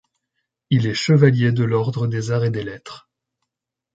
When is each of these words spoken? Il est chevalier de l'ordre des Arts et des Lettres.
Il 0.71 0.87
est 0.87 0.95
chevalier 0.95 1.51
de 1.51 1.63
l'ordre 1.63 2.07
des 2.07 2.31
Arts 2.31 2.45
et 2.45 2.49
des 2.49 2.63
Lettres. 2.63 3.07